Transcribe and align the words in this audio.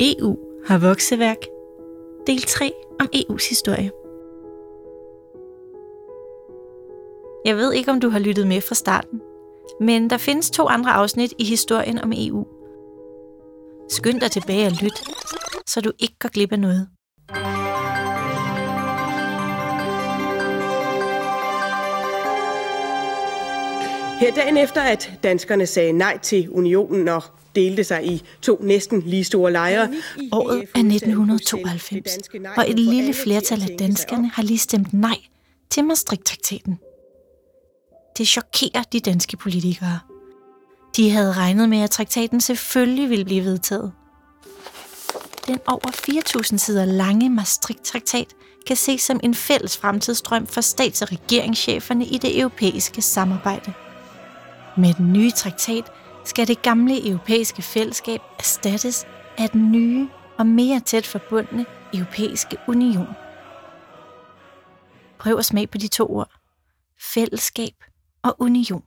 EU 0.00 0.36
har 0.66 0.78
vokseværk. 0.78 1.36
Del 2.26 2.42
3 2.42 2.72
om 3.00 3.08
EU's 3.16 3.48
historie. 3.48 3.90
Jeg 7.44 7.56
ved 7.56 7.72
ikke, 7.72 7.90
om 7.90 8.00
du 8.00 8.08
har 8.08 8.18
lyttet 8.18 8.46
med 8.46 8.60
fra 8.60 8.74
starten, 8.74 9.20
men 9.80 10.10
der 10.10 10.16
findes 10.16 10.50
to 10.50 10.66
andre 10.66 10.90
afsnit 10.90 11.34
i 11.38 11.44
historien 11.44 11.98
om 11.98 12.12
EU. 12.16 12.46
Skynd 13.88 14.20
dig 14.20 14.30
tilbage 14.30 14.66
og 14.66 14.72
lyt, 14.82 15.02
så 15.66 15.80
du 15.80 15.92
ikke 15.98 16.14
går 16.18 16.28
glip 16.28 16.52
af 16.52 16.60
noget. 16.60 16.88
Her 24.20 24.34
dagen 24.34 24.56
efter, 24.56 24.80
at 24.80 25.12
danskerne 25.22 25.66
sagde 25.66 25.92
nej 25.92 26.18
til 26.18 26.50
unionen 26.50 27.08
og 27.08 27.22
delte 27.58 27.84
sig 27.84 28.06
i 28.06 28.22
to 28.42 28.58
næsten 28.62 29.02
lige 29.06 29.24
store 29.24 29.52
lejre. 29.52 29.94
Året 30.32 30.58
er 30.58 30.78
1992, 30.78 32.18
og 32.56 32.70
et 32.70 32.78
lille 32.78 33.14
flertal 33.14 33.62
af 33.62 33.76
danskerne 33.78 34.30
har 34.34 34.42
lige 34.42 34.58
stemt 34.58 34.92
nej 34.92 35.16
til 35.70 35.84
Maastricht-traktaten. 35.84 36.78
Det 38.18 38.28
chokerer 38.28 38.82
de 38.92 39.00
danske 39.00 39.36
politikere. 39.36 39.98
De 40.96 41.10
havde 41.10 41.32
regnet 41.32 41.68
med, 41.68 41.78
at 41.78 41.90
traktaten 41.90 42.40
selvfølgelig 42.40 43.10
ville 43.10 43.24
blive 43.24 43.44
vedtaget. 43.44 43.92
Den 45.46 45.58
over 45.66 45.90
4.000 46.50 46.56
sider 46.56 46.84
lange 46.84 47.30
Maastricht-traktat 47.30 48.26
kan 48.66 48.76
ses 48.76 49.02
som 49.02 49.20
en 49.22 49.34
fælles 49.34 49.76
fremtidsstrøm 49.76 50.46
for 50.46 50.60
stats- 50.60 51.02
og 51.02 51.12
regeringscheferne 51.12 52.06
i 52.06 52.18
det 52.18 52.40
europæiske 52.40 53.02
samarbejde. 53.02 53.72
Med 54.76 54.94
den 54.94 55.12
nye 55.12 55.30
traktat 55.30 55.84
skal 56.28 56.48
det 56.48 56.62
gamle 56.62 57.08
europæiske 57.08 57.62
fællesskab 57.62 58.20
erstattes 58.38 59.06
af 59.38 59.50
den 59.50 59.72
nye 59.72 60.08
og 60.38 60.46
mere 60.46 60.80
tæt 60.80 61.06
forbundne 61.06 61.66
europæiske 61.94 62.56
union. 62.68 63.06
Prøv 65.18 65.38
at 65.38 65.44
smage 65.44 65.66
på 65.66 65.78
de 65.78 65.88
to 65.88 66.06
ord. 66.10 66.30
Fællesskab 67.14 67.74
og 68.22 68.36
union. 68.38 68.82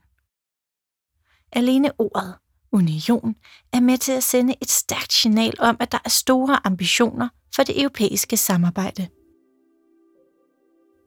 Alene 1.52 1.92
ordet 1.98 2.36
union 2.72 3.36
er 3.73 3.80
med 3.80 3.98
til 3.98 4.11
at 4.11 4.23
sende 4.23 4.55
et 4.61 4.72
stærkt 4.72 5.14
signal 5.14 5.53
om, 5.59 5.78
at 5.80 5.92
der 5.92 6.00
er 6.05 6.09
store 6.09 6.67
ambitioner 6.67 7.30
for 7.55 7.64
det 7.64 7.81
europæiske 7.81 8.38
samarbejde. 8.38 9.08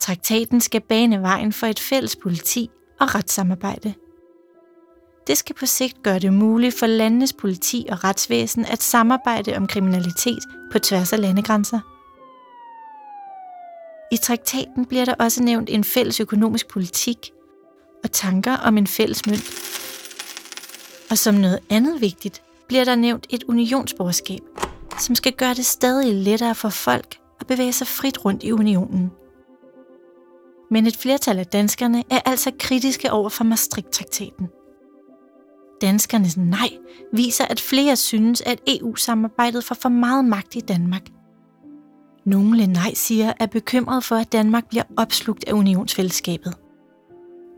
Traktaten 0.00 0.60
skal 0.60 0.80
bane 0.80 1.22
vejen 1.22 1.52
for 1.52 1.66
et 1.66 1.80
fælles 1.80 2.16
politi 2.16 2.70
og 3.00 3.14
retssamarbejde– 3.14 3.94
det 5.26 5.38
skal 5.38 5.54
på 5.54 5.66
sigt 5.66 6.02
gøre 6.02 6.18
det 6.18 6.32
muligt 6.32 6.78
for 6.78 6.86
landenes 6.86 7.32
politi 7.32 7.86
og 7.90 8.04
retsvæsen 8.04 8.64
at 8.64 8.82
samarbejde 8.82 9.56
om 9.56 9.66
kriminalitet 9.66 10.42
på 10.72 10.78
tværs 10.78 11.12
af 11.12 11.20
landegrænser. 11.20 11.80
I 14.12 14.16
traktaten 14.16 14.84
bliver 14.84 15.04
der 15.04 15.14
også 15.18 15.42
nævnt 15.42 15.70
en 15.70 15.84
fælles 15.84 16.20
økonomisk 16.20 16.68
politik 16.68 17.32
og 18.04 18.12
tanker 18.12 18.56
om 18.56 18.78
en 18.78 18.86
fælles 18.86 19.26
mønt. 19.26 19.50
Og 21.10 21.18
som 21.18 21.34
noget 21.34 21.58
andet 21.70 22.00
vigtigt 22.00 22.42
bliver 22.68 22.84
der 22.84 22.94
nævnt 22.94 23.26
et 23.30 23.44
unionsborgerskab, 23.44 24.40
som 25.00 25.14
skal 25.14 25.32
gøre 25.32 25.54
det 25.54 25.66
stadig 25.66 26.14
lettere 26.14 26.54
for 26.54 26.68
folk 26.68 27.16
at 27.40 27.46
bevæge 27.46 27.72
sig 27.72 27.86
frit 27.86 28.24
rundt 28.24 28.42
i 28.42 28.52
unionen. 28.52 29.10
Men 30.70 30.86
et 30.86 30.96
flertal 30.96 31.38
af 31.38 31.46
danskerne 31.46 32.04
er 32.10 32.20
altså 32.24 32.52
kritiske 32.58 33.12
over 33.12 33.28
for 33.28 33.44
Maastricht-traktaten– 33.44 34.48
danskernes 35.80 36.36
nej 36.36 36.70
viser, 37.12 37.44
at 37.44 37.60
flere 37.60 37.96
synes, 37.96 38.40
at 38.40 38.60
EU-samarbejdet 38.66 39.64
får 39.64 39.74
for 39.74 39.88
meget 39.88 40.24
magt 40.24 40.56
i 40.56 40.60
Danmark. 40.60 41.02
Nogle 42.26 42.66
nej 42.66 42.94
siger 42.94 43.32
er 43.40 43.46
bekymret 43.46 44.04
for, 44.04 44.16
at 44.16 44.32
Danmark 44.32 44.68
bliver 44.68 44.84
opslugt 44.96 45.48
af 45.48 45.52
unionsfællesskabet. 45.52 46.54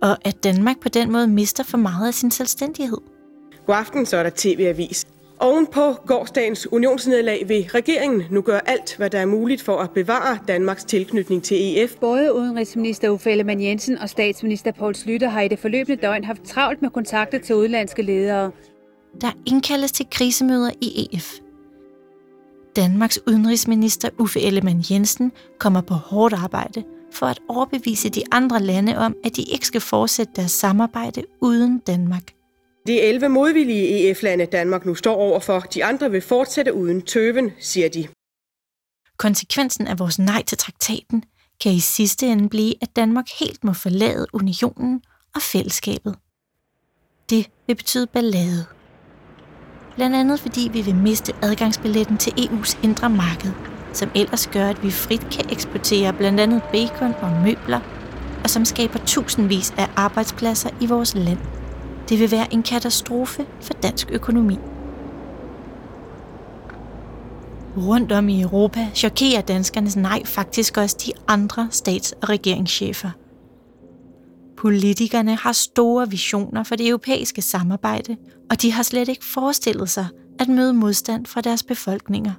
Og 0.02 0.18
at 0.24 0.44
Danmark 0.44 0.80
på 0.80 0.88
den 0.88 1.12
måde 1.12 1.26
mister 1.26 1.64
for 1.64 1.78
meget 1.78 2.06
af 2.06 2.14
sin 2.14 2.30
selvstændighed. 2.30 2.98
God 3.66 3.76
aften, 3.76 4.06
så 4.06 4.16
er 4.16 4.22
der 4.22 4.30
TV-avis. 4.36 5.06
Oven 5.40 5.66
på 5.66 5.92
gårdsdagens 6.06 6.72
unionsnedlag 6.72 7.48
vil 7.48 7.68
regeringen 7.74 8.22
nu 8.30 8.42
gøre 8.42 8.68
alt, 8.68 8.96
hvad 8.96 9.10
der 9.10 9.18
er 9.18 9.26
muligt 9.26 9.62
for 9.62 9.76
at 9.76 9.90
bevare 9.90 10.38
Danmarks 10.48 10.84
tilknytning 10.84 11.42
til 11.42 11.78
EF. 11.78 11.94
Både 12.00 12.34
udenrigsminister 12.34 13.10
Uffe 13.10 13.30
Ellemann 13.30 13.62
Jensen 13.62 13.98
og 13.98 14.08
statsminister 14.08 14.72
Poul 14.72 14.94
Slytter 14.94 15.28
har 15.28 15.40
i 15.40 15.48
det 15.48 15.58
forløbende 15.58 16.02
døgn 16.02 16.24
haft 16.24 16.42
travlt 16.42 16.82
med 16.82 16.90
kontakter 16.90 17.38
til 17.38 17.54
udlandske 17.54 18.02
ledere. 18.02 18.50
Der 19.20 19.32
indkaldes 19.46 19.92
til 19.92 20.06
krisemøder 20.10 20.70
i 20.80 21.08
EF. 21.12 21.32
Danmarks 22.76 23.18
udenrigsminister 23.26 24.08
Uffe 24.18 24.40
Ellemann 24.40 24.84
Jensen 24.90 25.32
kommer 25.58 25.80
på 25.80 25.94
hårdt 25.94 26.34
arbejde 26.34 26.84
for 27.12 27.26
at 27.26 27.40
overbevise 27.48 28.08
de 28.08 28.22
andre 28.32 28.62
lande 28.62 28.98
om, 28.98 29.16
at 29.24 29.36
de 29.36 29.42
ikke 29.42 29.66
skal 29.66 29.80
fortsætte 29.80 30.32
deres 30.36 30.50
samarbejde 30.50 31.22
uden 31.40 31.78
Danmark. 31.78 32.35
De 32.86 33.00
11 33.00 33.28
modvillige 33.28 34.10
EF-lande, 34.10 34.46
Danmark 34.46 34.86
nu 34.86 34.94
står 34.94 35.14
overfor, 35.14 35.60
de 35.60 35.84
andre 35.84 36.10
vil 36.10 36.20
fortsætte 36.20 36.74
uden 36.74 37.02
tøven, 37.02 37.50
siger 37.60 37.88
de. 37.88 38.08
Konsekvensen 39.16 39.86
af 39.86 39.98
vores 39.98 40.18
nej 40.18 40.42
til 40.42 40.58
traktaten 40.58 41.24
kan 41.62 41.72
i 41.72 41.80
sidste 41.80 42.26
ende 42.26 42.48
blive, 42.48 42.74
at 42.82 42.96
Danmark 42.96 43.26
helt 43.40 43.64
må 43.64 43.72
forlade 43.72 44.26
unionen 44.32 45.02
og 45.34 45.42
fællesskabet. 45.42 46.16
Det 47.30 47.50
vil 47.66 47.74
betyde 47.74 48.06
ballade. 48.06 48.64
Blandt 49.94 50.16
andet 50.16 50.40
fordi 50.40 50.70
vi 50.72 50.80
vil 50.80 50.94
miste 50.94 51.32
adgangsbilletten 51.42 52.18
til 52.18 52.30
EU's 52.30 52.84
indre 52.84 53.10
marked, 53.10 53.52
som 53.92 54.10
ellers 54.14 54.46
gør, 54.46 54.68
at 54.68 54.82
vi 54.82 54.90
frit 54.90 55.26
kan 55.30 55.52
eksportere 55.52 56.12
blandt 56.12 56.40
andet 56.40 56.62
bacon 56.72 57.14
og 57.14 57.30
møbler, 57.44 57.80
og 58.44 58.50
som 58.50 58.64
skaber 58.64 58.98
tusindvis 59.06 59.74
af 59.78 59.88
arbejdspladser 59.96 60.70
i 60.80 60.86
vores 60.86 61.14
land. 61.14 61.38
Det 62.08 62.20
vil 62.20 62.30
være 62.30 62.52
en 62.52 62.62
katastrofe 62.62 63.46
for 63.60 63.72
dansk 63.72 64.10
økonomi. 64.10 64.58
Rundt 67.76 68.12
om 68.12 68.28
i 68.28 68.40
Europa 68.40 68.88
chokerer 68.94 69.40
danskernes 69.40 69.96
nej 69.96 70.24
faktisk 70.24 70.76
også 70.76 70.96
de 71.06 71.12
andre 71.28 71.68
stats- 71.70 72.12
og 72.12 72.28
regeringschefer. 72.28 73.10
Politikerne 74.56 75.34
har 75.34 75.52
store 75.52 76.10
visioner 76.10 76.62
for 76.62 76.76
det 76.76 76.88
europæiske 76.88 77.42
samarbejde, 77.42 78.16
og 78.50 78.62
de 78.62 78.72
har 78.72 78.82
slet 78.82 79.08
ikke 79.08 79.24
forestillet 79.24 79.90
sig 79.90 80.06
at 80.38 80.48
møde 80.48 80.74
modstand 80.74 81.26
fra 81.26 81.40
deres 81.40 81.62
befolkninger. 81.62 82.32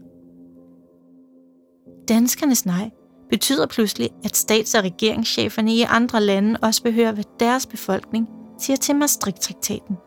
Danskernes 2.07 2.66
nej 2.66 2.89
betyder 3.29 3.66
pludselig, 3.66 4.09
at 4.23 4.38
stats- 4.38 4.75
og 4.75 4.84
regeringscheferne 4.84 5.73
i 5.73 5.81
andre 5.81 6.22
lande 6.22 6.59
også 6.61 6.84
behøver, 6.84 7.11
hvad 7.11 7.23
deres 7.39 7.66
befolkning 7.66 8.29
siger 8.59 8.78
til 8.78 8.95
Maastricht-traktaten. 8.95 9.97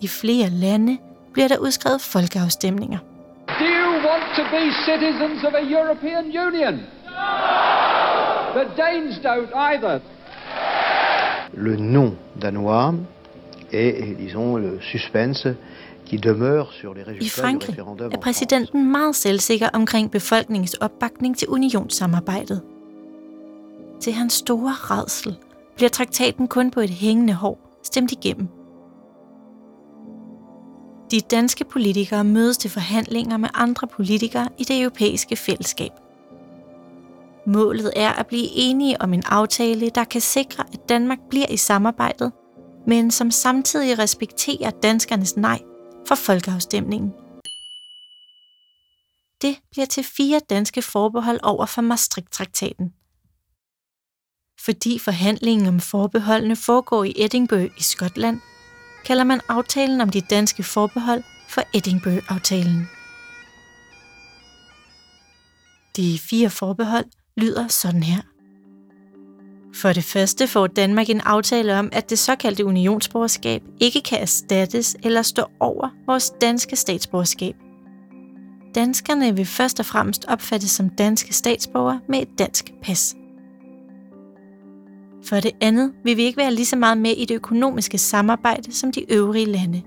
I 0.00 0.08
flere 0.08 0.48
lande 0.48 0.98
bliver 1.32 1.48
der 1.48 1.58
udskrevet 1.58 2.00
folkeafstemninger. 2.00 2.98
Do 3.48 3.64
you 3.64 3.92
want 4.08 4.24
to 4.36 4.42
be 4.56 4.64
citizens 4.88 5.44
of 5.44 5.52
a 5.54 5.64
European 5.78 6.24
Union? 6.46 6.74
The 8.54 8.66
Danes 8.76 9.18
don't 9.18 9.52
either. 9.54 10.00
Le 11.52 11.76
non 11.76 12.16
danois 12.42 12.94
et, 13.72 14.16
disons, 14.18 14.56
le 14.56 14.80
suspense 14.80 15.46
qui 16.06 16.18
demeure 16.18 16.72
sur 16.72 16.94
les 16.94 17.02
résultats 17.02 17.26
I 17.26 17.40
Frankrig 17.40 17.78
er 18.12 18.20
præsidenten 18.22 18.92
meget 18.92 19.16
selvsikker 19.16 19.68
omkring 19.72 20.10
befolkningens 20.10 20.74
opbakning 20.74 21.36
til 21.36 21.48
unionssamarbejdet. 21.48 22.62
Til 24.00 24.12
hans 24.12 24.32
store 24.32 24.72
redsel 24.72 25.36
bliver 25.80 25.90
traktaten 25.90 26.48
kun 26.48 26.70
på 26.70 26.80
et 26.80 26.90
hængende 26.90 27.32
hår 27.34 27.80
stemt 27.84 28.12
igennem. 28.12 28.48
De 31.10 31.20
danske 31.20 31.64
politikere 31.64 32.24
mødes 32.24 32.58
til 32.58 32.70
forhandlinger 32.70 33.36
med 33.36 33.48
andre 33.54 33.86
politikere 33.86 34.48
i 34.58 34.64
det 34.64 34.80
europæiske 34.80 35.36
fællesskab. 35.36 35.90
Målet 37.46 37.92
er 37.96 38.10
at 38.10 38.26
blive 38.26 38.48
enige 38.54 39.00
om 39.02 39.12
en 39.12 39.22
aftale, 39.26 39.90
der 39.90 40.04
kan 40.04 40.20
sikre, 40.20 40.64
at 40.72 40.88
Danmark 40.88 41.18
bliver 41.30 41.46
i 41.50 41.56
samarbejdet, 41.56 42.32
men 42.86 43.10
som 43.10 43.30
samtidig 43.30 43.98
respekterer 43.98 44.70
danskernes 44.70 45.36
nej 45.36 45.60
for 46.08 46.14
folkeafstemningen. 46.14 47.12
Det 49.42 49.56
bliver 49.70 49.86
til 49.86 50.04
fire 50.04 50.40
danske 50.50 50.82
forbehold 50.82 51.40
over 51.42 51.66
for 51.66 51.82
Maastricht-traktaten 51.82 52.92
fordi 54.64 54.98
forhandlingen 54.98 55.66
om 55.66 55.80
forbeholdene 55.80 56.56
foregår 56.56 57.04
i 57.04 57.12
Edinburgh 57.16 57.70
i 57.78 57.82
Skotland, 57.82 58.40
kalder 59.04 59.24
man 59.24 59.40
aftalen 59.48 60.00
om 60.00 60.10
de 60.10 60.20
danske 60.20 60.62
forbehold 60.62 61.22
for 61.48 61.62
Edinburgh-aftalen. 61.74 62.88
De 65.96 66.18
fire 66.18 66.50
forbehold 66.50 67.04
lyder 67.36 67.68
sådan 67.68 68.02
her. 68.02 68.20
For 69.74 69.92
det 69.92 70.04
første 70.04 70.48
får 70.48 70.66
Danmark 70.66 71.10
en 71.10 71.20
aftale 71.20 71.78
om, 71.78 71.88
at 71.92 72.10
det 72.10 72.18
såkaldte 72.18 72.64
unionsborgerskab 72.64 73.62
ikke 73.80 74.00
kan 74.00 74.20
erstattes 74.20 74.96
eller 75.02 75.22
stå 75.22 75.44
over 75.60 75.88
vores 76.06 76.32
danske 76.40 76.76
statsborgerskab. 76.76 77.54
Danskerne 78.74 79.36
vil 79.36 79.46
først 79.46 79.80
og 79.80 79.86
fremmest 79.86 80.24
opfattes 80.28 80.70
som 80.70 80.90
danske 80.90 81.34
statsborgere 81.34 82.00
med 82.08 82.22
et 82.22 82.38
dansk 82.38 82.72
pas. 82.82 83.14
For 85.24 85.40
det 85.40 85.50
andet 85.60 85.92
vil 86.04 86.16
vi 86.16 86.22
ikke 86.22 86.36
være 86.36 86.54
lige 86.54 86.66
så 86.66 86.76
meget 86.76 86.98
med 86.98 87.10
i 87.10 87.24
det 87.24 87.34
økonomiske 87.34 87.98
samarbejde 87.98 88.72
som 88.72 88.92
de 88.92 89.12
øvrige 89.12 89.46
lande. 89.46 89.82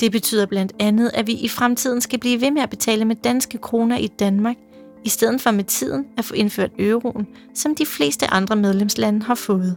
Det 0.00 0.12
betyder 0.12 0.46
blandt 0.46 0.72
andet, 0.78 1.10
at 1.14 1.26
vi 1.26 1.32
i 1.32 1.48
fremtiden 1.48 2.00
skal 2.00 2.18
blive 2.18 2.40
ved 2.40 2.50
med 2.50 2.62
at 2.62 2.70
betale 2.70 3.04
med 3.04 3.16
danske 3.16 3.58
kroner 3.58 3.98
i 3.98 4.06
Danmark, 4.06 4.56
i 5.04 5.08
stedet 5.08 5.40
for 5.40 5.50
med 5.50 5.64
tiden 5.64 6.06
at 6.18 6.24
få 6.24 6.34
indført 6.34 6.70
euroen, 6.78 7.26
som 7.54 7.74
de 7.74 7.86
fleste 7.86 8.26
andre 8.26 8.56
medlemslande 8.56 9.22
har 9.22 9.34
fået. 9.34 9.76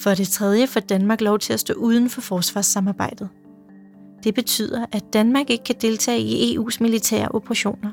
For 0.00 0.14
det 0.14 0.28
tredje 0.28 0.66
får 0.66 0.80
Danmark 0.80 1.20
lov 1.20 1.38
til 1.38 1.52
at 1.52 1.60
stå 1.60 1.74
uden 1.74 2.10
for 2.10 2.20
forsvarssamarbejdet. 2.20 3.28
Det 4.24 4.34
betyder, 4.34 4.86
at 4.92 5.12
Danmark 5.12 5.50
ikke 5.50 5.64
kan 5.64 5.76
deltage 5.80 6.20
i 6.20 6.56
EU's 6.56 6.76
militære 6.80 7.28
operationer. 7.28 7.90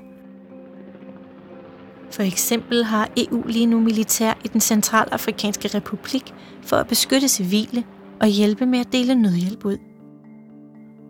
For 2.12 2.24
eksempel 2.24 2.84
har 2.84 3.10
EU 3.18 3.44
lige 3.48 3.66
nu 3.66 3.80
militær 3.80 4.34
i 4.46 4.48
den 4.48 4.62
centralafrikanske 4.62 5.68
republik 5.68 6.34
for 6.64 6.76
at 6.76 6.88
beskytte 6.88 7.28
civile 7.28 7.84
og 8.22 8.28
hjælpe 8.28 8.66
med 8.66 8.80
at 8.80 8.92
dele 8.92 9.16
nødhjælp 9.16 9.66
ud. 9.66 9.78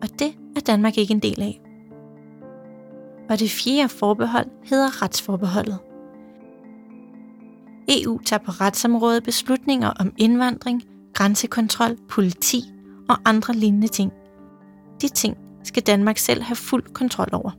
Og 0.01 0.19
det 0.19 0.33
er 0.55 0.59
Danmark 0.59 0.97
ikke 0.97 1.13
en 1.13 1.19
del 1.19 1.41
af. 1.41 1.61
Og 3.29 3.39
det 3.39 3.51
fjerde 3.51 3.89
forbehold 3.89 4.47
hedder 4.63 5.01
retsforbeholdet. 5.01 5.79
EU 7.89 8.19
tager 8.25 8.43
på 8.45 8.51
retsområdet 8.51 9.23
beslutninger 9.23 9.87
om 9.99 10.13
indvandring, 10.17 10.83
grænsekontrol, 11.13 11.97
politi 12.09 12.61
og 13.09 13.17
andre 13.25 13.53
lignende 13.53 13.87
ting. 13.87 14.11
De 15.01 15.07
ting 15.07 15.37
skal 15.63 15.83
Danmark 15.83 16.17
selv 16.17 16.41
have 16.41 16.55
fuld 16.55 16.83
kontrol 16.93 17.29
over. 17.31 17.51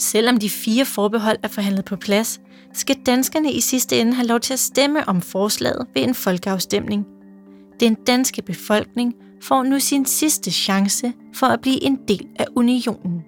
Selvom 0.00 0.36
de 0.36 0.50
fire 0.50 0.84
forbehold 0.84 1.36
er 1.42 1.48
forhandlet 1.48 1.84
på 1.84 1.96
plads, 1.96 2.40
skal 2.72 2.96
danskerne 3.06 3.52
i 3.52 3.60
sidste 3.60 4.00
ende 4.00 4.14
have 4.14 4.26
lov 4.26 4.40
til 4.40 4.52
at 4.52 4.58
stemme 4.58 5.08
om 5.08 5.20
forslaget 5.20 5.86
ved 5.94 6.02
en 6.02 6.14
folkeafstemning. 6.14 7.06
Den 7.80 7.94
danske 7.94 8.42
befolkning 8.42 9.14
får 9.42 9.62
nu 9.62 9.78
sin 9.78 10.06
sidste 10.06 10.50
chance 10.50 11.12
for 11.34 11.46
at 11.46 11.60
blive 11.60 11.82
en 11.82 11.98
del 12.08 12.26
af 12.38 12.46
unionen. 12.56 13.24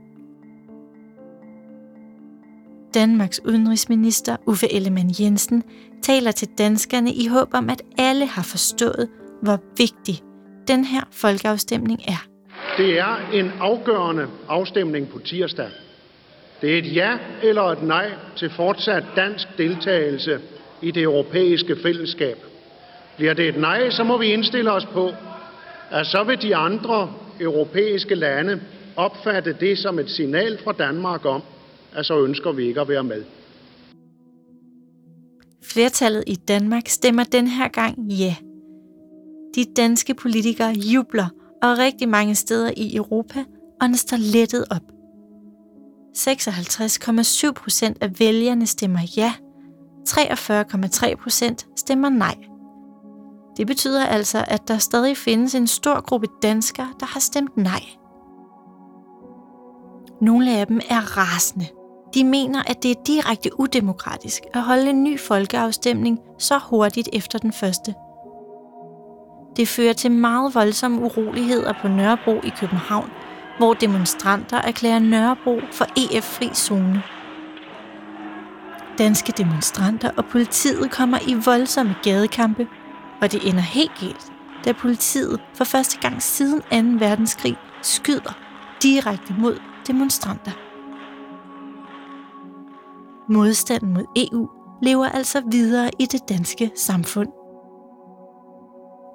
Danmarks 2.95 3.41
udenrigsminister 3.45 4.37
Uffe 4.47 4.73
Ellemann 4.73 5.15
Jensen 5.21 5.63
taler 6.03 6.31
til 6.31 6.49
danskerne 6.59 7.13
i 7.13 7.27
håb 7.27 7.49
om, 7.55 7.71
at 7.71 7.83
alle 7.99 8.27
har 8.27 8.43
forstået, 8.43 9.09
hvor 9.43 9.59
vigtig 9.79 10.23
den 10.69 10.85
her 10.85 11.03
folkeafstemning 11.11 12.01
er. 12.09 12.27
Det 12.77 12.99
er 12.99 13.31
en 13.33 13.51
afgørende 13.61 14.27
afstemning 14.49 15.09
på 15.09 15.19
tirsdag. 15.19 15.69
Det 16.63 16.75
er 16.75 16.79
et 16.79 16.95
ja 16.95 17.19
eller 17.43 17.63
et 17.63 17.83
nej 17.83 18.11
til 18.37 18.51
fortsat 18.51 19.05
dansk 19.17 19.49
deltagelse 19.59 20.41
i 20.83 20.91
det 20.91 21.03
europæiske 21.03 21.77
fællesskab. 21.83 22.37
Bliver 23.17 23.35
det 23.35 23.49
et 23.49 23.61
nej, 23.61 23.91
så 23.91 24.05
må 24.05 24.19
vi 24.19 24.27
indstille 24.27 24.73
os 24.73 24.87
på, 24.87 25.11
at 25.91 26.07
så 26.07 26.25
vil 26.25 26.43
de 26.43 26.57
andre 26.57 27.13
europæiske 27.41 28.15
lande 28.15 28.61
opfatte 28.97 29.57
det 29.61 29.79
som 29.79 29.99
et 29.99 30.11
signal 30.11 30.59
fra 30.65 30.73
Danmark 30.73 31.25
om, 31.25 31.43
at 31.95 32.07
så 32.07 32.25
ønsker 32.25 32.53
vi 32.53 32.67
ikke 32.67 32.81
at 32.81 32.89
være 32.89 33.05
med. 33.05 33.25
Flertallet 35.65 36.25
i 36.27 36.35
Danmark 36.35 36.89
stemmer 36.89 37.25
den 37.25 37.47
her 37.47 37.69
gang 37.69 38.13
ja. 38.13 38.35
De 39.55 39.65
danske 39.77 40.15
politikere 40.15 40.75
jubler, 40.95 41.27
og 41.63 41.79
rigtig 41.79 42.09
mange 42.09 42.35
steder 42.35 42.71
i 42.77 42.97
Europa 42.97 43.45
ånder 43.83 44.33
lettet 44.33 44.65
op. 44.71 44.92
56,7 46.17 47.53
procent 47.53 47.99
af 48.01 48.21
vælgerne 48.21 48.67
stemmer 48.67 49.01
ja, 49.17 49.33
43,3 50.09 51.15
procent 51.23 51.67
stemmer 51.77 52.09
nej. 52.09 52.35
Det 53.57 53.67
betyder 53.67 54.07
altså, 54.07 54.45
at 54.49 54.69
der 54.69 54.79
stadig 54.79 55.17
findes 55.17 55.55
en 55.55 55.67
stor 55.67 56.01
gruppe 56.01 56.27
danskere, 56.43 56.89
der 57.01 57.07
har 57.07 57.21
stemt 57.21 57.57
nej. 57.57 57.83
Nogle 60.21 60.59
af 60.59 60.67
dem 60.67 60.81
er 60.89 61.17
rasende. 61.19 61.67
De 62.15 62.25
mener, 62.25 62.63
at 62.67 62.83
det 62.83 62.91
er 62.91 63.03
direkte 63.07 63.61
udemokratisk 63.61 64.43
at 64.55 64.63
holde 64.63 64.91
en 64.91 65.05
ny 65.05 65.21
folkeafstemning 65.21 66.19
så 66.39 66.59
hurtigt 66.59 67.09
efter 67.13 67.39
den 67.39 67.53
første. 67.53 67.95
Det 69.57 69.69
fører 69.69 69.93
til 69.93 70.11
meget 70.11 70.55
voldsomme 70.55 71.03
uroligheder 71.03 71.73
på 71.83 71.89
Nørrebro 71.89 72.41
i 72.45 72.53
København, 72.61 73.11
hvor 73.63 73.75
demonstranter 73.75 74.57
erklærer 74.57 74.99
Nørrebro 74.99 75.61
for 75.73 75.87
EF-fri 75.97 76.51
zone. 76.55 77.03
Danske 78.99 79.33
demonstranter 79.37 80.11
og 80.17 80.25
politiet 80.25 80.91
kommer 80.91 81.19
i 81.29 81.35
voldsomme 81.35 81.95
gadekampe, 82.03 82.69
og 83.21 83.33
det 83.33 83.49
ender 83.49 83.61
helt 83.61 83.93
galt, 84.01 84.33
da 84.65 84.73
politiet 84.73 85.41
for 85.55 85.65
første 85.65 85.99
gang 85.99 86.23
siden 86.23 86.61
2. 87.01 87.07
verdenskrig 87.07 87.57
skyder 87.83 88.39
direkte 88.83 89.35
mod 89.39 89.61
demonstranter. 89.87 90.53
Modstanden 93.33 93.95
mod 93.95 94.05
EU 94.17 94.49
lever 94.83 95.09
altså 95.09 95.43
videre 95.51 95.91
i 95.99 96.07
det 96.07 96.29
danske 96.29 96.71
samfund. 96.77 97.42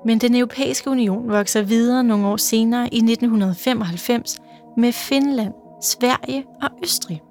Men 0.08 0.18
den 0.18 0.36
europæiske 0.36 0.90
union 0.90 1.30
vokser 1.30 1.62
videre 1.62 2.04
nogle 2.04 2.28
år 2.28 2.38
senere 2.38 2.94
i 2.94 2.98
1995 2.98 4.38
med 4.78 4.92
Finland, 4.92 5.54
Sverige 5.84 6.46
og 6.62 6.70
Østrig. 6.84 7.22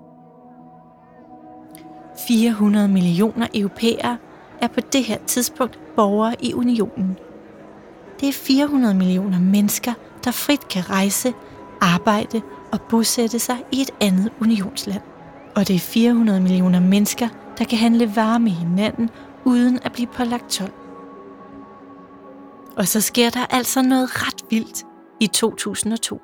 400 2.28 2.88
millioner 2.88 3.46
europæere 3.55 4.17
er 4.61 4.67
på 4.69 4.81
det 4.81 5.05
her 5.05 5.19
tidspunkt 5.26 5.78
borgere 5.96 6.34
i 6.40 6.55
unionen. 6.55 7.19
Det 8.20 8.28
er 8.28 8.32
400 8.32 8.94
millioner 8.94 9.40
mennesker, 9.40 9.93
der 10.25 10.31
frit 10.31 10.69
kan 10.69 10.90
rejse, 10.90 11.32
arbejde 11.81 12.43
og 12.73 12.81
bosætte 12.81 13.38
sig 13.38 13.56
i 13.73 13.81
et 13.81 13.90
andet 14.00 14.32
unionsland. 14.40 15.02
Og 15.55 15.69
det 15.69 15.76
er 15.76 15.81
400 15.81 16.40
millioner 16.40 16.81
mennesker, 16.81 17.28
der 17.58 17.64
kan 17.64 17.78
handle 17.78 18.17
varer 18.17 18.38
med 18.38 18.52
hinanden 18.52 19.11
uden 19.44 19.78
at 19.82 19.93
blive 19.93 20.06
pålagt 20.06 20.50
tolv. 20.50 20.73
Og 22.76 22.88
så 22.88 23.00
sker 23.00 23.31
der 23.31 23.46
altså 23.50 23.82
noget 23.82 24.26
ret 24.26 24.50
vildt 24.50 24.87
i 25.21 25.26
2002. 25.26 26.21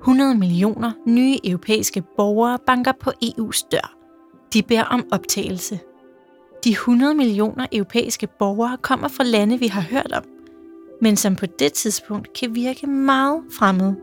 100 0.00 0.34
millioner 0.34 0.92
nye 1.06 1.38
europæiske 1.44 2.02
borgere 2.16 2.58
banker 2.66 2.92
på 3.00 3.10
EU's 3.24 3.68
dør. 3.72 3.96
De 4.52 4.62
beder 4.62 4.82
om 4.84 5.06
optagelse. 5.12 5.80
De 6.64 6.70
100 6.70 7.14
millioner 7.14 7.66
europæiske 7.72 8.26
borgere 8.38 8.76
kommer 8.76 9.08
fra 9.08 9.24
lande, 9.24 9.58
vi 9.58 9.66
har 9.66 9.80
hørt 9.80 10.12
om, 10.12 10.24
men 11.00 11.16
som 11.16 11.36
på 11.36 11.46
det 11.46 11.72
tidspunkt 11.72 12.32
kan 12.32 12.54
virke 12.54 12.86
meget 12.86 13.42
fremmede. 13.58 13.96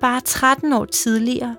Bare 0.00 0.20
13 0.20 0.72
år 0.72 0.84
tidligere, 0.84 1.56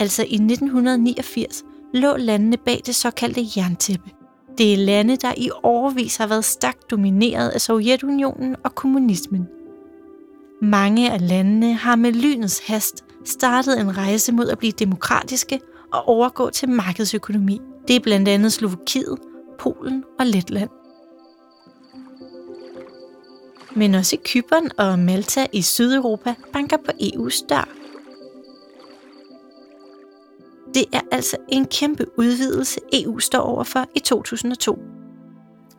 altså 0.00 0.22
i 0.22 0.34
1989, 0.34 1.64
lå 1.94 2.16
landene 2.16 2.56
bag 2.56 2.82
det 2.86 2.94
såkaldte 2.94 3.40
jerntæppe. 3.56 4.15
Det 4.58 4.72
er 4.72 4.76
lande, 4.76 5.16
der 5.16 5.34
i 5.36 5.50
overvis 5.62 6.16
har 6.16 6.26
været 6.26 6.44
stærkt 6.44 6.90
domineret 6.90 7.48
af 7.48 7.60
Sovjetunionen 7.60 8.56
og 8.64 8.74
kommunismen. 8.74 9.48
Mange 10.62 11.12
af 11.12 11.28
landene 11.28 11.74
har 11.74 11.96
med 11.96 12.12
lynets 12.12 12.66
hast 12.66 13.04
startet 13.24 13.80
en 13.80 13.96
rejse 13.96 14.32
mod 14.32 14.48
at 14.48 14.58
blive 14.58 14.72
demokratiske 14.72 15.60
og 15.92 16.08
overgå 16.08 16.50
til 16.50 16.68
markedsøkonomi. 16.68 17.60
Det 17.88 17.96
er 17.96 18.00
blandt 18.00 18.28
andet 18.28 18.52
Slovakiet, 18.52 19.18
Polen 19.58 20.04
og 20.18 20.26
Letland. 20.26 20.70
Men 23.74 23.94
også 23.94 24.16
Kypern 24.24 24.70
og 24.78 24.98
Malta 24.98 25.46
i 25.52 25.62
Sydeuropa 25.62 26.34
banker 26.52 26.76
på 26.76 26.90
EU's 27.02 27.46
dør. 27.48 27.85
Det 30.76 30.84
er 30.92 31.00
altså 31.12 31.36
en 31.48 31.66
kæmpe 31.66 32.06
udvidelse, 32.18 32.80
EU 32.92 33.18
står 33.18 33.38
overfor 33.38 33.86
i 33.94 33.98
2002. 33.98 34.78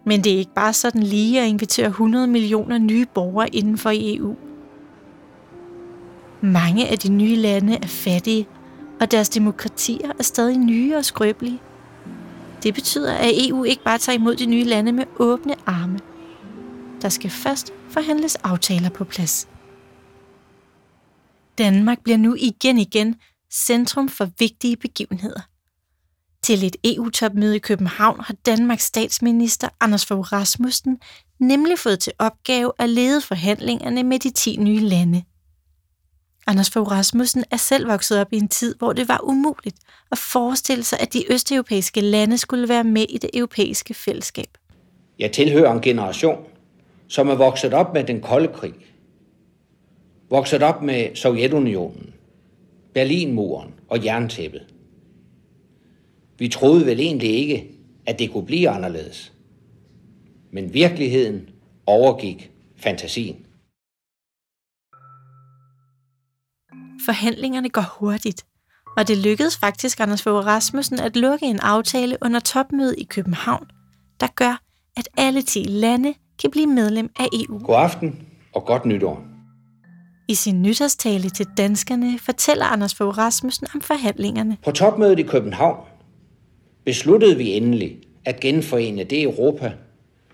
Men 0.06 0.24
det 0.24 0.34
er 0.34 0.38
ikke 0.38 0.54
bare 0.56 0.74
sådan 0.74 1.04
lige 1.04 1.42
at 1.42 1.48
invitere 1.48 1.88
100 1.88 2.28
millioner 2.28 2.78
nye 2.78 3.06
borgere 3.14 3.56
inden 3.56 3.78
for 3.78 3.92
EU. 3.94 4.36
Mange 6.42 6.88
af 6.88 7.00
de 7.00 7.10
nye 7.10 7.36
lande 7.36 7.76
er 7.76 7.88
fattige, 7.88 8.48
og 9.00 9.12
deres 9.12 9.30
demokratier 9.30 10.12
er 10.20 10.24
stadig 10.24 10.58
nye 10.58 10.96
og 10.96 11.06
skrøbelige. 11.06 11.62
Det 12.64 12.74
betyder, 12.74 13.14
at 13.14 13.48
EU 13.48 13.64
ikke 13.64 13.84
bare 13.84 13.98
tager 13.98 14.18
imod 14.18 14.36
de 14.36 14.46
nye 14.46 14.64
lande 14.64 14.92
med 14.92 15.06
åbne 15.20 15.56
arme. 15.66 16.00
Der 17.02 17.10
skal 17.10 17.30
først 17.30 17.74
forhandles 17.90 18.36
aftaler 18.36 18.90
på 18.90 19.04
plads. 19.04 19.48
Danmark 21.58 22.04
bliver 22.04 22.18
nu 22.18 22.36
igen 22.40 22.78
igen 22.78 23.16
centrum 23.54 24.10
for 24.10 24.30
vigtige 24.40 24.78
begivenheder. 24.78 25.42
Til 26.44 26.64
et 26.64 26.76
EU-topmøde 26.84 27.56
i 27.56 27.60
København 27.60 28.20
har 28.20 28.36
Danmarks 28.46 28.84
statsminister 28.84 29.70
Anders 29.80 30.06
Fogh 30.06 30.32
Rasmussen 30.34 31.00
nemlig 31.40 31.80
fået 31.80 32.00
til 32.00 32.14
opgave 32.20 32.72
at 32.80 32.90
lede 32.90 33.22
forhandlingerne 33.22 34.04
med 34.04 34.20
de 34.20 34.30
10 34.30 34.56
nye 34.56 34.80
lande. 34.80 35.24
Anders 36.48 36.70
Fogh 36.70 36.92
Rasmussen 36.92 37.44
er 37.52 37.58
selv 37.58 37.88
vokset 37.88 38.22
op 38.22 38.34
i 38.34 38.38
en 38.38 38.48
tid, 38.48 38.76
hvor 38.80 38.94
det 38.94 39.08
var 39.08 39.20
umuligt 39.24 39.78
at 40.12 40.18
forestille 40.18 40.84
sig, 40.84 41.00
at 41.00 41.14
de 41.14 41.34
østeuropæiske 41.34 42.02
lande 42.02 42.38
skulle 42.38 42.70
være 42.70 42.84
med 42.84 43.06
i 43.10 43.18
det 43.18 43.30
europæiske 43.34 43.94
fællesskab. 43.94 44.58
Jeg 45.20 45.32
tilhører 45.32 45.72
en 45.72 45.82
generation, 45.82 46.46
som 47.08 47.30
er 47.30 47.36
vokset 47.36 47.74
op 47.74 47.94
med 47.94 48.04
den 48.04 48.22
kolde 48.22 48.48
krig, 48.54 48.74
vokset 50.30 50.64
op 50.64 50.82
med 50.82 51.16
Sovjetunionen, 51.16 52.14
Berlinmuren 52.98 53.74
og 53.88 54.06
jerntæppet. 54.06 54.66
Vi 56.38 56.48
troede 56.48 56.86
vel 56.86 57.00
egentlig 57.00 57.30
ikke, 57.30 57.72
at 58.06 58.20
det 58.20 58.32
kunne 58.32 58.46
blive 58.46 58.70
anderledes. 58.70 59.34
Men 60.52 60.74
virkeligheden 60.74 61.50
overgik 61.86 62.52
fantasien. 62.78 63.36
Forhandlingerne 67.06 67.70
går 67.70 67.98
hurtigt, 68.00 68.46
og 68.98 69.08
det 69.08 69.18
lykkedes 69.18 69.58
faktisk 69.58 70.00
Anders 70.00 70.24
Fogh 70.24 70.46
Rasmussen 70.46 71.00
at 71.00 71.16
lukke 71.16 71.46
en 71.46 71.60
aftale 71.60 72.18
under 72.22 72.40
topmødet 72.40 72.96
i 72.98 73.04
København, 73.04 73.68
der 74.20 74.28
gør, 74.36 74.62
at 74.98 75.10
alle 75.18 75.42
10 75.42 75.64
lande 75.64 76.14
kan 76.42 76.52
blive 76.52 76.68
medlem 76.68 77.10
af 77.20 77.28
EU. 77.34 77.60
God 77.60 77.76
aften 77.76 78.28
og 78.54 78.66
godt 78.66 78.86
nytår. 78.86 79.27
I 80.30 80.36
sin 80.36 80.62
nytårstale 80.62 81.30
til 81.30 81.46
danskerne 81.58 82.20
fortæller 82.20 82.66
Anders 82.66 82.96
Fogh 82.96 83.18
Rasmussen 83.18 83.68
om 83.76 83.82
forhandlingerne. 83.82 84.58
På 84.64 84.72
topmødet 84.72 85.20
i 85.20 85.24
København 85.24 85.86
besluttede 86.86 87.38
vi 87.38 87.54
endelig 87.54 87.98
at 88.26 88.40
genforene 88.40 89.04
det 89.04 89.24
Europa, 89.24 89.74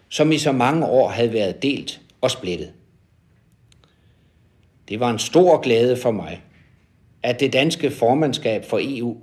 som 0.09 0.31
i 0.31 0.37
så 0.37 0.51
mange 0.51 0.85
år 0.85 1.09
havde 1.09 1.33
været 1.33 1.63
delt 1.63 2.01
og 2.21 2.31
splittet. 2.31 2.71
Det 4.89 4.99
var 4.99 5.09
en 5.09 5.19
stor 5.19 5.61
glæde 5.61 5.97
for 5.97 6.11
mig, 6.11 6.43
at 7.23 7.39
det 7.39 7.53
danske 7.53 7.91
formandskab 7.91 8.65
for 8.65 8.79
EU 8.81 9.17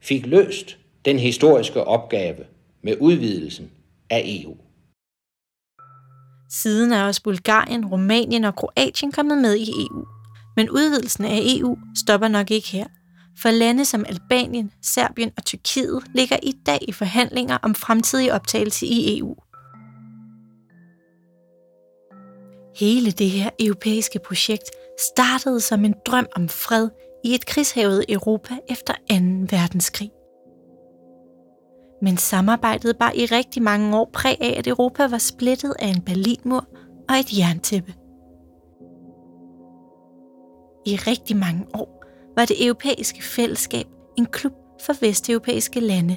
fik 0.00 0.26
løst 0.26 0.78
den 1.04 1.18
historiske 1.18 1.84
opgave 1.84 2.44
med 2.82 2.96
udvidelsen 3.00 3.70
af 4.10 4.22
EU. 4.26 4.56
Siden 6.52 6.92
er 6.92 7.04
også 7.04 7.22
Bulgarien, 7.22 7.86
Rumænien 7.86 8.44
og 8.44 8.56
Kroatien 8.56 9.12
kommet 9.12 9.38
med 9.38 9.56
i 9.56 9.70
EU. 9.70 10.04
Men 10.56 10.70
udvidelsen 10.70 11.24
af 11.24 11.40
EU 11.42 11.76
stopper 11.96 12.28
nok 12.28 12.50
ikke 12.50 12.68
her. 12.68 12.86
For 13.38 13.50
lande 13.50 13.84
som 13.84 14.04
Albanien, 14.08 14.72
Serbien 14.82 15.30
og 15.36 15.44
Tyrkiet 15.44 16.02
ligger 16.14 16.36
i 16.42 16.52
dag 16.66 16.78
i 16.88 16.92
forhandlinger 16.92 17.58
om 17.62 17.74
fremtidig 17.74 18.32
optagelse 18.32 18.86
i 18.86 19.18
EU. 19.18 19.34
Hele 22.76 23.10
det 23.10 23.30
her 23.30 23.50
europæiske 23.60 24.18
projekt 24.26 24.70
startede 25.12 25.60
som 25.60 25.84
en 25.84 25.94
drøm 26.06 26.26
om 26.36 26.48
fred 26.48 26.88
i 27.24 27.34
et 27.34 27.46
krigshavet 27.46 28.04
Europa 28.08 28.54
efter 28.68 28.92
2. 28.92 28.98
verdenskrig. 29.56 30.10
Men 32.02 32.16
samarbejdet 32.16 32.98
bar 32.98 33.12
i 33.14 33.26
rigtig 33.26 33.62
mange 33.62 33.96
år 33.96 34.10
præg 34.12 34.36
af, 34.40 34.54
at 34.58 34.66
Europa 34.66 35.06
var 35.06 35.18
splittet 35.18 35.74
af 35.78 35.86
en 35.86 36.02
Berlinmur 36.02 36.64
og 37.08 37.14
et 37.16 37.38
jerntæppe. 37.38 37.94
I 40.86 40.96
rigtig 40.96 41.36
mange 41.36 41.66
år 41.74 42.04
var 42.36 42.44
det 42.44 42.66
europæiske 42.66 43.22
fællesskab 43.22 43.86
en 44.18 44.26
klub 44.26 44.52
for 44.86 44.92
vesteuropæiske 45.00 45.80
lande. 45.80 46.16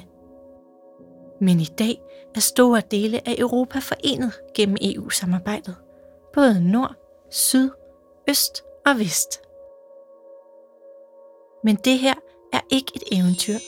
Men 1.40 1.60
i 1.60 1.68
dag 1.78 1.98
er 2.34 2.40
store 2.40 2.82
dele 2.90 3.28
af 3.28 3.34
Europa 3.38 3.78
forenet 3.78 4.32
gennem 4.54 4.76
EU-samarbejdet. 4.80 5.76
Både 6.34 6.70
nord, 6.70 6.94
syd, 7.30 7.70
øst 8.30 8.62
og 8.86 8.98
vest. 8.98 9.40
Men 11.64 11.76
det 11.76 11.98
her 11.98 12.14
er 12.52 12.60
ikke 12.70 12.92
et 12.94 13.18
eventyr. 13.18 13.58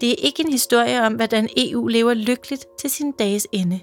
Det 0.00 0.10
er 0.10 0.16
ikke 0.18 0.42
en 0.42 0.52
historie 0.52 1.02
om, 1.02 1.14
hvordan 1.14 1.48
EU 1.56 1.86
lever 1.86 2.14
lykkeligt 2.14 2.66
til 2.78 2.90
sin 2.90 3.12
dages 3.12 3.46
ende. 3.52 3.80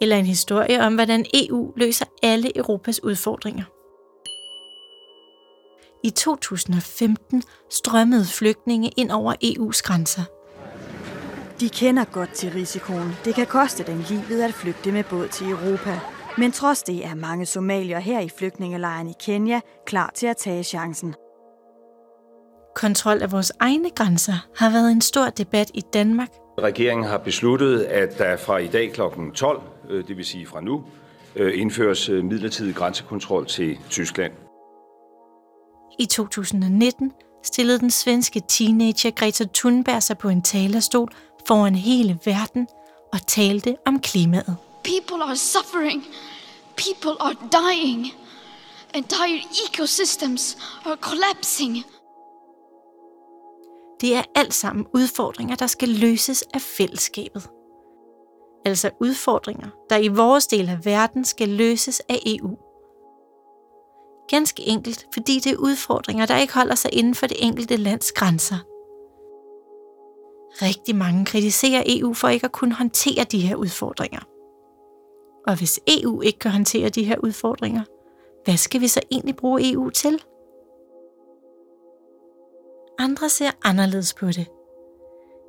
Eller 0.00 0.16
en 0.16 0.26
historie 0.26 0.80
om, 0.80 0.94
hvordan 0.94 1.26
EU 1.34 1.72
løser 1.76 2.04
alle 2.22 2.56
Europas 2.58 3.04
udfordringer. 3.04 3.64
I 6.04 6.10
2015 6.10 7.42
strømmede 7.70 8.24
flygtninge 8.24 8.90
ind 8.96 9.10
over 9.10 9.34
EU's 9.44 9.82
grænser. 9.82 10.22
De 11.60 11.68
kender 11.68 12.04
godt 12.04 12.32
til 12.32 12.50
risikoen. 12.52 13.12
Det 13.24 13.34
kan 13.34 13.46
koste 13.46 13.84
dem 13.84 14.04
livet 14.08 14.42
at 14.42 14.54
flygte 14.54 14.92
med 14.92 15.04
båd 15.04 15.28
til 15.28 15.50
Europa. 15.50 16.00
Men 16.38 16.52
trods 16.52 16.82
det 16.82 17.04
er 17.04 17.14
mange 17.14 17.46
somalier 17.46 17.98
her 17.98 18.20
i 18.20 18.28
flygtningelejren 18.38 19.08
i 19.08 19.14
Kenya 19.20 19.60
klar 19.86 20.12
til 20.14 20.26
at 20.26 20.36
tage 20.36 20.64
chancen. 20.64 21.14
Kontrol 22.74 23.22
af 23.22 23.32
vores 23.32 23.52
egne 23.60 23.90
grænser 23.90 24.46
har 24.56 24.70
været 24.70 24.92
en 24.92 25.00
stor 25.00 25.30
debat 25.30 25.70
i 25.74 25.80
Danmark. 25.80 26.28
Regeringen 26.58 27.06
har 27.06 27.18
besluttet, 27.18 27.80
at 27.82 28.18
der 28.18 28.36
fra 28.36 28.58
i 28.58 28.66
dag 28.66 28.92
kl. 28.92 29.00
12, 29.34 29.62
øh, 29.90 30.08
det 30.08 30.16
vil 30.16 30.24
sige 30.24 30.46
fra 30.46 30.60
nu, 30.60 30.84
øh, 31.36 31.60
indføres 31.60 32.08
øh, 32.08 32.24
midlertidig 32.24 32.74
grænsekontrol 32.74 33.46
til 33.46 33.78
Tyskland. 33.90 34.32
I 35.98 36.06
2019 36.06 37.12
stillede 37.44 37.78
den 37.78 37.90
svenske 37.90 38.42
teenager 38.48 39.10
Greta 39.10 39.44
Thunberg 39.54 40.02
sig 40.02 40.18
på 40.18 40.28
en 40.28 40.42
talerstol 40.42 41.08
foran 41.48 41.74
hele 41.74 42.18
verden 42.24 42.68
og 43.12 43.26
talte 43.26 43.76
om 43.86 44.00
klimaet. 44.00 44.56
People 44.84 45.24
are 45.24 45.36
suffering. 45.36 46.06
People 46.76 47.16
are 47.20 47.34
dying. 47.52 48.06
Entire 48.94 49.42
ecosystems 49.66 50.56
are 50.86 50.96
collapsing. 50.96 51.84
Det 54.00 54.14
er 54.14 54.22
alt 54.34 54.54
sammen 54.54 54.86
udfordringer, 54.94 55.56
der 55.56 55.66
skal 55.66 55.88
løses 55.88 56.44
af 56.54 56.60
fællesskabet. 56.60 57.48
Altså 58.64 58.90
udfordringer, 59.00 59.68
der 59.90 59.96
i 59.96 60.08
vores 60.08 60.46
del 60.46 60.68
af 60.68 60.84
verden 60.84 61.24
skal 61.24 61.48
løses 61.48 62.00
af 62.00 62.18
EU. 62.26 62.56
Ganske 64.28 64.62
enkelt, 64.62 65.06
fordi 65.14 65.38
det 65.38 65.52
er 65.52 65.56
udfordringer, 65.56 66.26
der 66.26 66.36
ikke 66.36 66.54
holder 66.54 66.74
sig 66.74 66.94
inden 66.94 67.14
for 67.14 67.26
det 67.26 67.36
enkelte 67.40 67.76
lands 67.76 68.12
grænser. 68.12 68.56
Rigtig 70.62 70.96
mange 70.96 71.24
kritiserer 71.24 71.82
EU 71.86 72.14
for 72.14 72.28
ikke 72.28 72.44
at 72.44 72.52
kunne 72.52 72.74
håndtere 72.74 73.24
de 73.24 73.40
her 73.40 73.56
udfordringer. 73.56 74.20
Og 75.46 75.58
hvis 75.58 75.80
EU 75.86 76.20
ikke 76.20 76.38
kan 76.38 76.50
håndtere 76.50 76.88
de 76.88 77.04
her 77.04 77.18
udfordringer, 77.18 77.82
hvad 78.44 78.56
skal 78.56 78.80
vi 78.80 78.88
så 78.88 79.00
egentlig 79.10 79.36
bruge 79.36 79.72
EU 79.72 79.90
til? 79.90 80.22
Andre 83.00 83.28
ser 83.28 83.50
anderledes 83.64 84.14
på 84.14 84.26
det. 84.26 84.46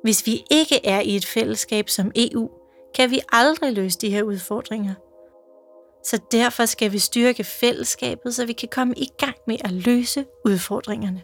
Hvis 0.02 0.26
vi 0.26 0.44
ikke 0.50 0.86
er 0.86 1.00
i 1.00 1.16
et 1.16 1.26
fællesskab 1.26 1.88
som 1.88 2.12
EU, 2.16 2.50
kan 2.94 3.10
vi 3.10 3.20
aldrig 3.32 3.72
løse 3.72 3.98
de 3.98 4.10
her 4.10 4.22
udfordringer. 4.22 4.94
Så 6.04 6.20
derfor 6.32 6.64
skal 6.64 6.92
vi 6.92 6.98
styrke 6.98 7.44
fællesskabet, 7.44 8.34
så 8.34 8.46
vi 8.46 8.52
kan 8.52 8.68
komme 8.72 8.94
i 8.96 9.08
gang 9.18 9.36
med 9.46 9.56
at 9.64 9.72
løse 9.72 10.24
udfordringerne. 10.44 11.22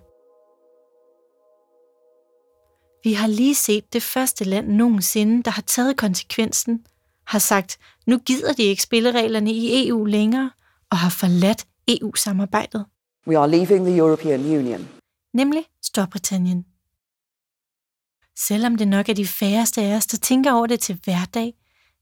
Vi 3.05 3.13
har 3.13 3.29
lige 3.29 3.55
set 3.55 3.93
det 3.93 4.03
første 4.03 4.45
land 4.45 4.69
nogensinde, 4.69 5.43
der 5.43 5.51
har 5.51 5.63
taget 5.63 5.97
konsekvensen, 5.97 6.87
har 7.27 7.39
sagt, 7.39 7.79
nu 8.07 8.19
gider 8.19 8.53
de 8.53 8.63
ikke 8.63 8.83
spillereglerne 8.83 9.53
i 9.53 9.89
EU 9.89 10.05
længere, 10.05 10.51
og 10.91 10.97
har 10.97 11.11
forladt 11.11 11.67
EU-samarbejdet. 11.89 12.85
We 13.27 13.39
are 13.39 13.51
leaving 13.51 13.87
the 13.87 13.97
European 13.97 14.41
Union. 14.41 14.98
Nemlig 15.41 15.65
Storbritannien. 15.83 16.65
Selvom 18.39 18.77
det 18.77 18.89
nok 18.89 19.09
er 19.09 19.15
de 19.15 19.27
færreste 19.27 19.83
af 19.83 19.97
os, 19.97 20.07
der 20.07 20.19
tænker 20.19 20.53
over 20.53 20.67
det 20.67 20.81
til 20.81 21.01
hverdag, 21.05 21.55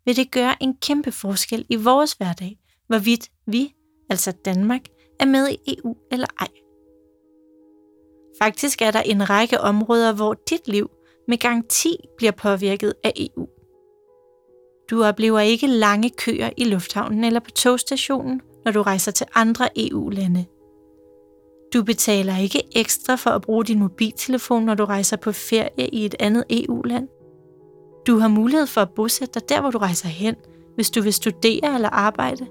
vil 0.05 0.17
det 0.17 0.31
gøre 0.31 0.63
en 0.63 0.77
kæmpe 0.77 1.13
forskel 1.13 1.67
i 1.69 1.77
vores 1.77 2.13
hverdag, 2.13 2.59
hvorvidt 2.87 3.31
vi, 3.47 3.75
altså 4.11 4.33
Danmark, 4.45 4.81
er 5.21 5.25
med 5.25 5.49
i 5.49 5.59
EU 5.67 5.97
eller 6.13 6.27
ej. 6.41 6.49
Faktisk 8.43 8.83
er 8.83 8.91
der 8.91 9.01
en 9.01 9.31
række 9.31 9.61
områder, 9.61 10.13
hvor 10.13 10.35
dit 10.51 10.69
liv 10.69 10.91
med 11.29 11.39
garanti 11.39 11.97
bliver 12.17 12.33
påvirket 12.33 12.95
af 13.05 13.13
EU. 13.17 13.47
Du 14.91 15.05
oplever 15.05 15.41
ikke 15.41 15.67
lange 15.67 16.11
køer 16.11 16.51
i 16.57 16.65
lufthavnen 16.65 17.25
eller 17.25 17.41
på 17.41 17.51
togstationen, 17.51 18.41
når 18.65 18.73
du 18.73 18.83
rejser 18.83 19.13
til 19.13 19.27
andre 19.35 19.69
EU-lande. 19.77 20.47
Du 21.73 21.83
betaler 21.83 22.37
ikke 22.37 22.63
ekstra 22.77 23.15
for 23.15 23.31
at 23.31 23.43
bruge 23.43 23.65
din 23.65 23.79
mobiltelefon, 23.79 24.65
når 24.65 24.75
du 24.75 24.85
rejser 24.85 25.17
på 25.17 25.33
ferie 25.33 25.89
i 25.93 26.05
et 26.05 26.15
andet 26.21 26.45
EU-land. 26.51 27.09
Du 28.07 28.19
har 28.19 28.29
mulighed 28.29 28.67
for 28.67 28.81
at 28.81 28.91
bosætte 28.97 29.41
dig 29.41 29.49
der, 29.49 29.61
hvor 29.61 29.71
du 29.71 29.79
rejser 29.79 30.09
hen, 30.09 30.35
hvis 30.75 30.91
du 30.91 31.03
vil 31.03 31.13
studere 31.13 31.75
eller 31.75 31.89
arbejde. 31.89 32.47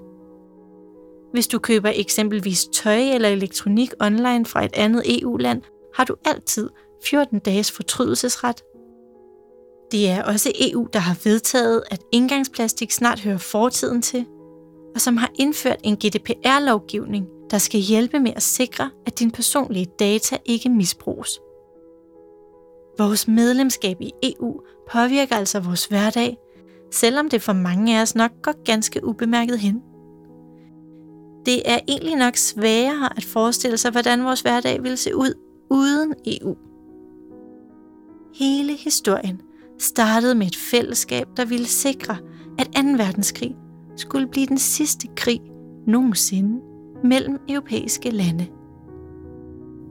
Hvis 1.32 1.46
du 1.46 1.58
køber 1.58 1.92
eksempelvis 1.94 2.66
tøj 2.72 2.98
eller 2.98 3.28
elektronik 3.28 3.90
online 4.00 4.46
fra 4.46 4.64
et 4.64 4.74
andet 4.74 5.22
EU-land, 5.22 5.62
har 5.94 6.04
du 6.04 6.16
altid 6.24 6.70
14 7.04 7.38
dages 7.38 7.72
fortrydelsesret. 7.72 8.62
Det 9.92 10.08
er 10.10 10.22
også 10.22 10.52
EU, 10.60 10.88
der 10.92 10.98
har 10.98 11.20
vedtaget, 11.24 11.82
at 11.90 12.00
engangsplastik 12.12 12.90
snart 12.90 13.20
hører 13.20 13.38
fortiden 13.38 14.02
til, 14.02 14.26
og 14.94 15.00
som 15.00 15.16
har 15.16 15.30
indført 15.38 15.80
en 15.82 15.96
GDPR-lovgivning, 15.96 17.26
der 17.50 17.58
skal 17.58 17.80
hjælpe 17.80 18.20
med 18.20 18.32
at 18.36 18.42
sikre, 18.42 18.90
at 19.06 19.18
din 19.18 19.30
personlige 19.30 19.86
data 19.98 20.38
ikke 20.44 20.68
misbruges. 20.68 21.40
Vores 22.98 23.28
medlemskab 23.28 23.96
i 24.00 24.12
EU 24.22 24.60
påvirker 24.92 25.36
altså 25.36 25.60
vores 25.60 25.86
hverdag, 25.86 26.36
selvom 26.92 27.28
det 27.28 27.42
for 27.42 27.52
mange 27.52 27.98
af 27.98 28.02
os 28.02 28.14
nok 28.14 28.30
går 28.42 28.64
ganske 28.64 29.04
ubemærket 29.04 29.58
hen. 29.58 29.82
Det 31.46 31.62
er 31.70 31.78
egentlig 31.88 32.16
nok 32.16 32.36
sværere 32.36 33.16
at 33.16 33.24
forestille 33.24 33.78
sig, 33.78 33.90
hvordan 33.90 34.24
vores 34.24 34.40
hverdag 34.40 34.82
ville 34.82 34.96
se 34.96 35.16
ud 35.16 35.34
uden 35.70 36.14
EU. 36.26 36.56
Hele 38.34 38.76
historien 38.76 39.40
startede 39.78 40.34
med 40.34 40.46
et 40.46 40.56
fællesskab, 40.56 41.26
der 41.36 41.44
ville 41.44 41.66
sikre, 41.66 42.16
at 42.58 42.66
2. 42.66 42.82
verdenskrig 42.82 43.56
skulle 43.96 44.26
blive 44.26 44.46
den 44.46 44.58
sidste 44.58 45.08
krig 45.16 45.40
nogensinde 45.86 46.60
mellem 47.04 47.38
europæiske 47.48 48.10
lande. 48.10 48.46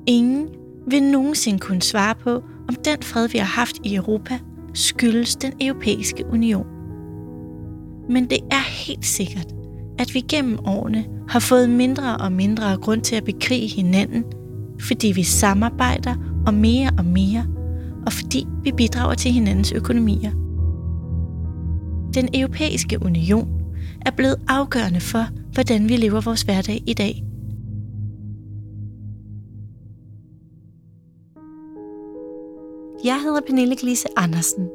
Ingen 0.08 0.50
vil 0.88 1.04
nogensinde 1.04 1.60
kunne 1.60 1.82
svare 1.82 2.16
på, 2.16 2.44
om 2.68 2.76
den 2.86 2.98
fred, 3.02 3.30
vi 3.30 3.38
har 3.38 3.46
haft 3.46 3.76
i 3.84 3.96
Europa, 3.96 4.40
skyldes 4.74 5.36
den 5.36 5.54
europæiske 5.62 6.26
union. 6.26 6.66
Men 8.10 8.30
det 8.30 8.40
er 8.52 8.86
helt 8.86 9.06
sikkert, 9.06 9.54
at 10.00 10.14
vi 10.14 10.20
gennem 10.20 10.60
årene 10.66 11.06
har 11.28 11.40
fået 11.40 11.70
mindre 11.70 12.18
og 12.18 12.32
mindre 12.32 12.78
grund 12.78 13.02
til 13.02 13.16
at 13.16 13.24
bekrige 13.24 13.68
hinanden, 13.68 14.24
fordi 14.82 15.12
vi 15.16 15.24
samarbejder 15.24 16.16
og 16.48 16.54
mere 16.54 16.90
og 16.98 17.06
mere, 17.06 17.46
og 18.06 18.14
fordi 18.14 18.48
vi 18.64 18.72
bidrager 18.72 19.16
til 19.16 19.32
hinandens 19.32 19.72
økonomier. 19.72 20.32
Den 22.14 22.30
europæiske 22.34 23.06
union 23.06 23.55
er 24.06 24.12
blevet 24.12 24.40
afgørende 24.48 25.00
for, 25.00 25.28
hvordan 25.54 25.90
vi 25.90 25.98
lever 25.98 26.22
vores 26.22 26.42
hverdag 26.42 26.84
i 26.88 26.94
dag. 26.94 27.24
Jeg 33.04 33.22
hedder 33.22 33.42
Pernille 33.48 33.76
Glise 33.76 34.08
Andersen. 34.18 34.70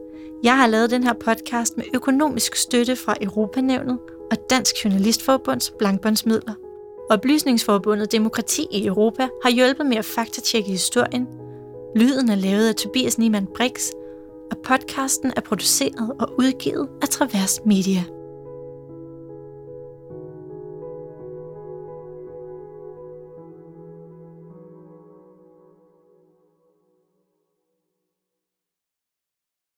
Jeg 0.45 0.57
har 0.57 0.67
lavet 0.67 0.91
den 0.91 1.05
her 1.05 1.13
podcast 1.13 1.77
med 1.77 1.85
økonomisk 1.95 2.55
støtte 2.57 2.97
fra 2.97 3.15
Europanævnet 3.21 3.99
og 4.31 4.37
Dansk 4.51 4.75
Journalistforbunds 4.85 5.73
blankbåndsmidler. 5.79 6.55
Oplysningsforbundet 7.11 8.13
Demokrati 8.13 8.67
i 8.73 8.87
Europa 8.87 9.29
har 9.43 9.51
hjulpet 9.51 9.87
med 9.87 9.97
at 9.97 10.05
faktatjekke 10.05 10.71
historien. 10.71 11.27
Lyden 11.97 12.29
er 12.29 12.35
lavet 12.35 12.69
af 12.69 12.75
Tobias 12.75 13.19
Niemann 13.19 13.47
Brix, 13.57 13.81
og 14.51 14.57
podcasten 14.65 15.33
er 15.37 15.41
produceret 15.41 16.13
og 16.21 16.29
udgivet 16.39 16.89
af 17.03 17.09
Travers 17.09 17.61
Media. 17.67 18.05